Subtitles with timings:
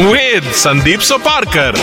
[0.00, 1.76] With Sandeep Soparkar.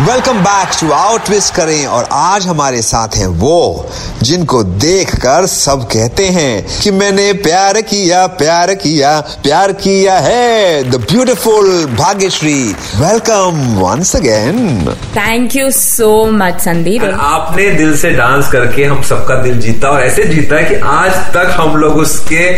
[0.00, 3.86] Welcome back to out twist करें और आज हमारे साथ हैं वो
[4.22, 9.10] जिनको देखकर सब कहते हैं कि मैंने प्यार किया प्यार किया
[9.42, 12.54] प्यार किया है the beautiful Bhagyashree.
[12.96, 19.36] Welcome once again thank you so much Sandeep आपने दिल से डांस करके हम सबका
[19.42, 22.48] दिल जीता और ऐसे जीता है कि आज तक हम लोग उसके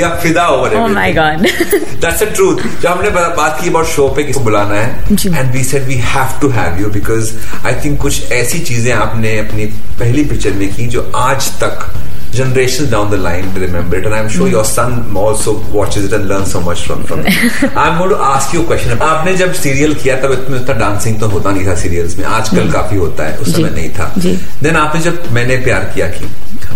[0.00, 4.08] या फिदा हो रहे Oh my that's the truth जब हमने बात की अबाउट शो
[4.08, 7.32] पे किसको बुलाना है and we said we have to have you because
[7.66, 9.66] I think कुछ ऐसी चीज़ें आपने अपनी
[9.98, 11.90] पहली पिक्चर में की जो आज तक
[12.36, 16.12] generations down the line to remember it and I'm sure your son also watches it
[16.18, 17.34] and learns so much from from it.
[17.82, 21.18] I'm going to ask you a question आपने जब सीरियल किया तब इतना इतना डांसिंग
[21.20, 24.06] तो होता नहीं था सीरियल्स में आजकल काफ़ी होता है उस। समय नहीं था।
[24.62, 26.30] देन आपने जब मैंने प्यार किया की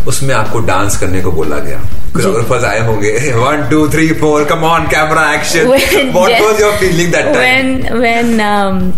[0.09, 1.79] उसमें आपको डांस करने को बोला गया।
[2.13, 5.67] कोरियोग्राफर्स आए होंगे one two three four come on camera action
[6.13, 8.93] what was your feeling that time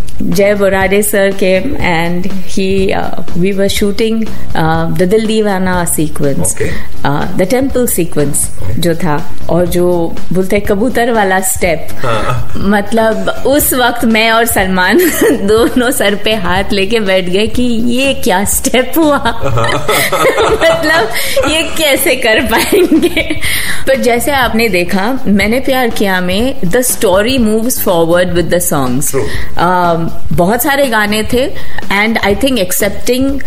[1.08, 6.70] sir came and he uh, we were shooting uh, the Dil Deewana sequence Okay.
[7.04, 8.46] uh, the temple sequence
[8.78, 9.14] जो था
[9.50, 9.86] और जो
[10.32, 14.98] बोलते हैं कबूतर वाला step हाँ। मतलब उस वक्त मैं और सलमान
[15.48, 19.18] दोनों सर पे हाथ लेके बैठ गए कि ये क्या स्टेप हुआ?
[19.22, 20.87] मतलब
[21.50, 23.22] ये कैसे कर पाएँगे?
[23.86, 29.12] पर जैसे आपने देखा मैंने प्यार किया में the story moves forward with the songs
[30.32, 31.42] बहुत सारे गाने थे
[31.92, 33.40] and I think excepting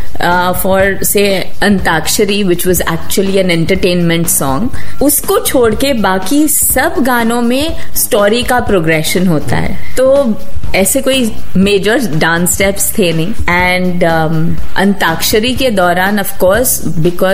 [0.63, 1.27] for से
[1.63, 8.43] Antakshari which was actually an entertainment song उसको छोड़ के बाकी सब गानों में स्टोरी
[8.43, 10.39] का प्रोग्रेशन होता है। तो
[10.75, 17.30] ऐसे कोई मेजर डांस स्टेप्स थे नहीं। एंड um, अंताक्षरी के दौरान of course because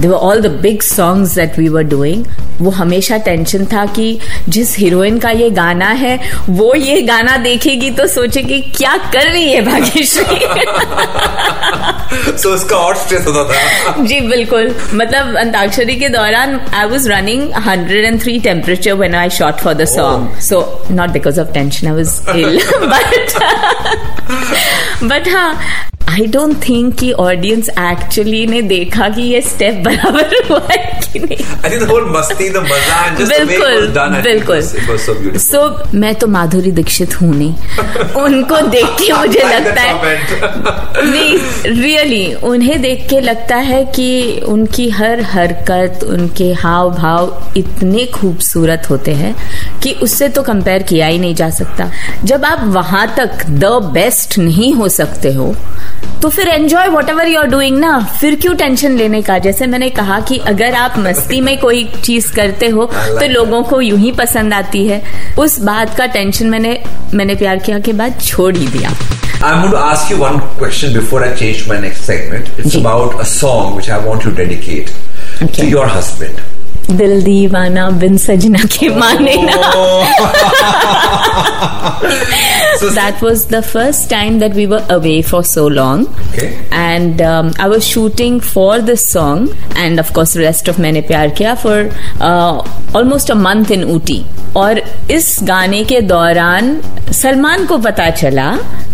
[0.00, 2.24] they were all the big songs that we were doing
[2.60, 4.18] वो हमेशा टेंशन था कि
[4.48, 6.18] जिस हीरोइन का ये गाना है
[6.50, 10.38] वो ये गाना देखेगी तो सोचेगी क्या कर रही है भाग्यश्री?
[12.38, 17.52] सो उसका और स्ट्रेस होता था। जी बिल्कुल। मतलब अंताक्षरी के दौरान I was running
[17.52, 22.20] 103 temperature when I shot for the song so not because of tension I was
[22.36, 23.32] ill but
[25.04, 25.60] but हाँ
[26.12, 31.18] आई डोंट थिंक कि ऑडियंस एक्चुअली ने देखा कि ये स्टेप बराबर हुआ है कि
[31.18, 33.08] नहीं। मस्ती मज़ा
[34.22, 35.38] बिल्कुल beautiful.
[35.38, 35.62] सो
[35.98, 37.54] मैं तो माधुरी दीक्षित हूँ नहीं।
[38.22, 40.16] उनको देख के मुझे लगता है
[41.10, 41.38] नहीं
[41.82, 48.90] रियली उन्हें देख के लगता है कि उनकी हर हरकत उनके हाव भाव इतने खूबसूरत
[48.90, 49.34] होते हैं
[49.82, 51.90] कि उससे तो कंपेयर किया ही नहीं जा सकता।
[52.24, 55.54] जब आप वहाँ तक द बेस्ट नहीं हो सकते हो
[56.22, 59.88] तो फिर enjoy whatever you are doing ना फिर क्यों टेंशन लेने का जैसे मैंने
[59.90, 64.12] कहा कि अगर आप मस्ती में कोई चीज़ करते हो तो लोगों को यूँ ही
[64.20, 65.02] पसंद आती है
[65.38, 66.78] उस बात का टेंशन मैंने
[67.14, 68.94] मैंने प्यार किया के बाद छोड़ ही दिया
[69.44, 72.50] I'm going to ask you one question before I change my next segment.
[72.58, 72.80] It's ji.
[72.80, 74.92] about a song which I want to dedicate
[75.42, 75.52] okay.
[75.56, 76.42] to your husband.
[76.90, 78.96] दिल दीवाना बिन सजना के oh.
[78.98, 79.56] माने ना।
[82.82, 86.06] That was the first time that we were away for so long
[86.74, 89.48] and I was shooting for this song
[89.78, 91.90] and of course rest of Maine Pyar Kiya for
[92.96, 94.22] almost a month in Ooty
[94.56, 96.80] और इस गाने के दौरान
[97.12, 98.52] सलमान को पता चला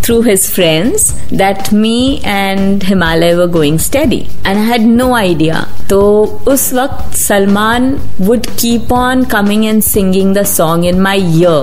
[0.08, 4.26] through his friends that me and Himalaya were going steady.
[4.42, 5.66] And I had no idea.
[5.90, 6.00] तो
[6.48, 7.84] उस वक्त Salman
[8.28, 11.60] would keep on coming and singing the song in my ear.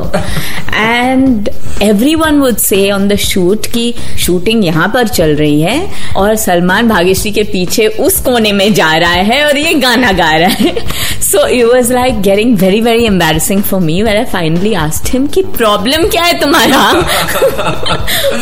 [0.83, 1.49] And
[1.81, 3.93] everyone would say on the shoot कि
[4.25, 5.77] shooting यहाँ पर चल रही है
[6.17, 10.31] और सलमान भाग्यश्री के पीछे उस कोने में जा रहा है और ये गाना गा
[10.35, 10.73] रहा है
[11.21, 15.27] so it was like getting very very embarrassing for me where I finally asked him
[15.35, 16.81] कि प्रॉब्लम क्या है तुम्हारा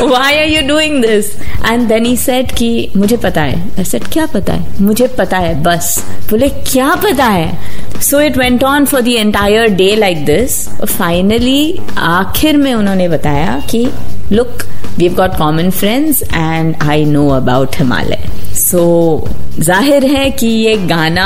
[0.02, 1.26] why are you doing this
[1.66, 3.70] and then he said कि, मुझे पता है.
[3.78, 4.66] आई सेट क्या पता है?
[4.82, 7.58] मुझे पता है, बस। बोले, क्या पता है?
[8.02, 13.62] So it went on for the entire day like this finally आखिर में उन्होंने बताया
[13.72, 13.90] कि
[14.32, 14.58] look
[14.98, 18.84] we have got common friends and I know about Himalaya so
[19.60, 21.26] ज़ाहिर है कि ये गाना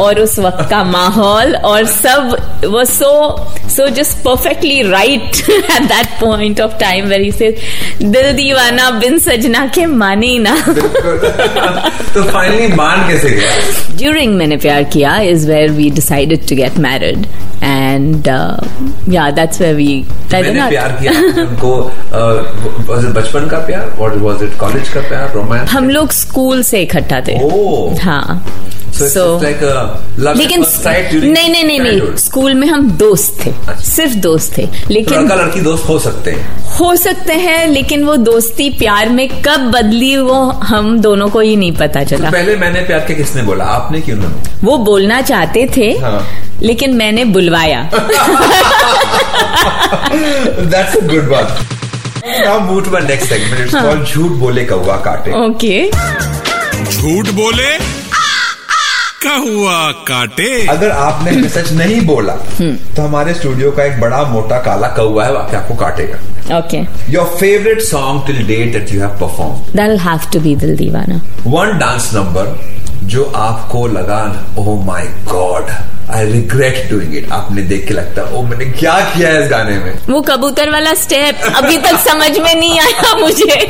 [0.00, 2.36] और उस वक्त का माहौल और सब
[2.72, 3.12] वो so
[3.70, 7.50] so just perfectly right at that point of time very से
[8.02, 10.54] दिल दीवाना बिन सजना के माने ही ना
[12.14, 13.96] तो फाइनली मान कैसे गया?
[13.98, 17.26] During Maine Pyar Kiya is where we decided to get married
[17.62, 18.28] and
[19.14, 21.12] yeah that's where we Maine Pyar Kiya.
[21.42, 21.76] उनको
[22.88, 26.62] वाज इट बचपन का प्यार व्हाट वाज इट कॉलेज का प्यार रोमांस हम लोग स्कूल
[26.62, 27.63] से इकट्ठा थे। ओह
[28.02, 28.46] हाँ।
[28.94, 30.60] So it's So- like लेकिन
[31.32, 33.52] नहीं नहीं नहीं नहीं। स्कूल में हम दोस्त थे।
[33.82, 38.04] सिर्फ़ दोस्त थे। तो लेकिन लड़का लड़की दोस्त हो सकते हैं। हो सकते हैं लेकिन
[38.04, 42.16] वो दोस्ती प्यार में कब बदली वो हम दोनों को ही नहीं पता चला तो
[42.16, 43.64] चला। पहले मैंने प्यार के किसने बोला?
[43.64, 46.26] आपने कि उन्होंने वो बोलना चाहते थे हाँ।
[46.62, 47.90] लेकिन मैंने बुलवाया।
[50.70, 51.48] That's a good one.
[52.44, 53.60] Now move to my next segment.
[53.60, 55.32] It's called झूठ बोले कौवा काटे.
[55.46, 55.90] ओके
[57.04, 57.70] झूठ बोले?
[59.24, 64.88] कहुआ काटे। अगर आपने सच नहीं बोला तो हमारे स्टूडियो का एक बड़ा मोटा काला
[64.96, 66.78] कौवा है वो आपको काटेगा। Okay
[67.12, 71.20] your favourite song till date that you have perform that have to be Dil Deewana
[71.46, 72.56] one dance number
[73.14, 74.22] जो आपको लगा
[74.58, 75.70] ओह my god
[76.10, 79.78] I regret doing it आपने देख के लगता ओ मैंने क्या किया है इस गाने
[79.78, 79.92] में?
[80.08, 83.60] वो कबूतर वाला स्टेप अभी तक समझ में नहीं आया मुझे।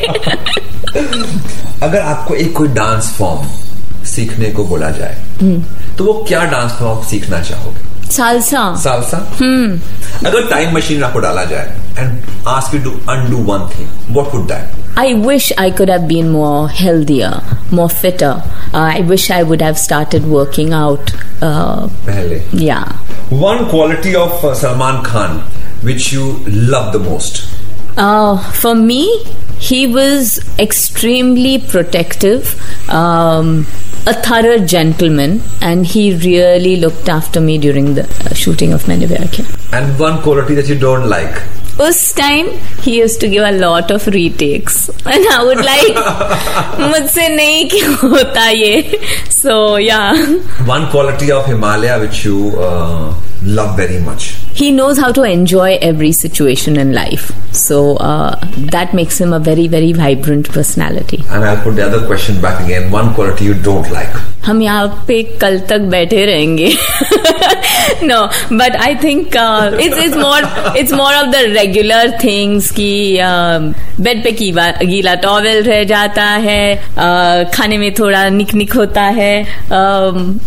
[1.94, 5.16] अगर आपको एक कोई डांस फॉर्म सीखने को बोला जाए
[5.98, 9.18] तो वो क्या डांस फॉर्म आप सीखना चाहोगे सालसा सालसा
[10.26, 12.18] अगर टाइम मशीन आपको डाला जाए and
[12.48, 16.28] ask you to undo one thing what would that I wish I could have been
[16.32, 17.30] more healthier,
[17.78, 18.28] more fitter.
[18.50, 21.10] Uh, I wish I would have started working out.
[21.48, 22.84] Uh, पहले yeah.
[23.40, 25.42] One quality of Salman Khan
[25.84, 27.42] which you love the most
[27.96, 29.24] Uh, for me,
[29.58, 32.60] he was extremely protective.
[32.90, 33.66] Um,
[34.06, 39.06] a thorough gentleman, and he really looked after me during the uh, shooting of Many
[39.72, 41.42] And one quality that you don't like?
[41.73, 42.47] Like Us time
[42.81, 45.95] he used to give a lot of retakes, and I would like,
[46.89, 48.99] मुझसे नहीं क्यों होता ये?
[49.43, 50.13] So yeah.
[50.67, 52.53] One quality of Himalaya which you
[53.43, 58.35] love very much he knows how to enjoy every situation in life so uh,
[58.73, 62.61] that makes him a very very vibrant personality and I put the other question back
[62.63, 66.74] again one quality you don't like हम यहाँ पे कल तक बैठे रहेंगे
[68.04, 68.20] no
[68.52, 69.36] but I think
[69.80, 72.92] it's it's more it's more of the regular things की
[74.00, 79.02] bed पे कीवा गीला टॉवेल रह जाता है uh, खाने में थोड़ा निक निक होता
[79.18, 79.34] है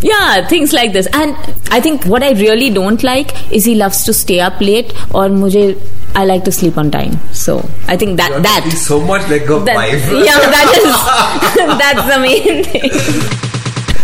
[0.05, 0.21] या
[0.51, 1.35] things like this and
[1.73, 5.29] I think what I really don't like is he loves to stay up late और
[5.31, 5.65] मुझे
[6.17, 9.59] I like to sleep on time so I think that that so much like a
[9.67, 10.09] That, wife.
[10.27, 10.87] yeah, that is
[11.83, 13.46] that's the main thing.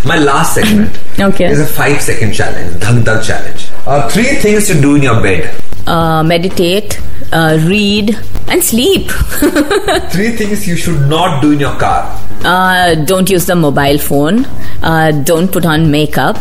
[0.05, 1.45] My last segment okay.
[1.45, 3.67] is a five second challenge, Dhag Dhag challenge.
[3.87, 6.99] Uh, three things to do in your bed uh, meditate,
[7.31, 8.17] uh, read,
[8.47, 9.09] and sleep.
[10.11, 14.45] three things you should not do in your car uh, don't use the mobile phone,
[14.81, 16.37] uh, don't put on makeup,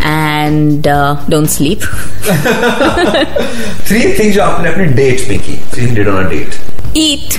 [0.00, 1.80] and uh, don't sleep.
[3.84, 5.56] three things you have to date pe ki.
[5.56, 6.60] Three did on a date.
[6.94, 7.32] Eat,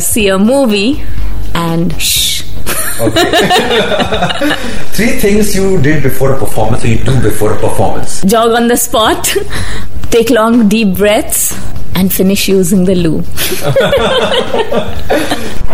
[0.00, 1.02] see a movie,
[1.54, 2.43] and shh.
[4.94, 8.22] Three things you did before a performance or you do before a performance.
[8.22, 9.34] Jog on the spot.
[10.10, 11.52] Take long deep breaths,
[11.96, 13.22] and finish using the loo.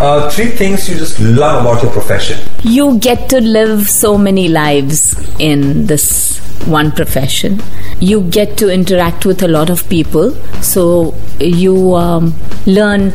[0.00, 2.38] Uh, three things you just love about your profession.
[2.62, 7.60] you get to live so many lives in this one profession.
[8.00, 12.34] You get to interact with a lot of people, so you um,
[12.64, 13.12] learn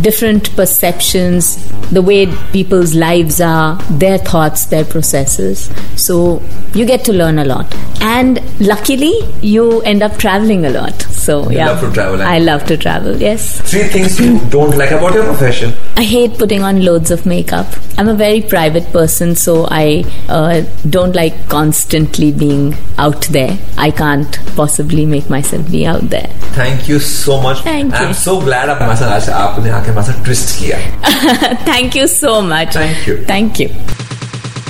[0.00, 1.56] different perceptions,
[1.90, 5.70] the way people's lives are, their thoughts, their processes.
[5.96, 6.42] So
[6.74, 7.72] you get to learn a lot.
[8.00, 9.12] And luckily,
[9.42, 11.02] you end up traveling a lot.
[11.02, 12.24] So You yeah, love to travel, eh?
[12.24, 13.16] I love to travel.
[13.16, 13.60] Yes.
[13.70, 15.72] Three things you don't like about your profession.
[15.96, 17.66] I hate putting on loads of makeup.
[17.98, 23.58] I'm a very private person, so I uh, don't like constantly being out there.
[23.76, 26.28] I can't possibly make myself be out there.
[26.54, 27.60] Thank you so much.
[27.60, 27.98] Thank you.
[27.98, 30.77] I'm so glad आप हमारे साथ आज आपने आके हमारे साथ twist किया
[31.53, 32.77] thank you so much.
[32.77, 33.15] Thank you.
[33.31, 33.97] Thank you.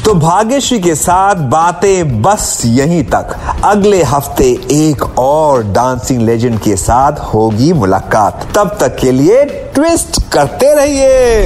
[0.06, 6.76] तो भाग्यश्री के साथ बातें बस यहीं तक। अगले हफ़्ते एक और डांसिंग लेजेंड के
[6.76, 11.46] साथ होगी मुलाकात। तब तक के लिए ट्विस्ट करते रहिए।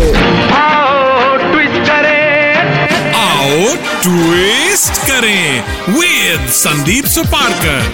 [1.37, 7.93] ट्विस्ट करें। आओ ट्विस्ट करें। विद संदीप सुपारकर।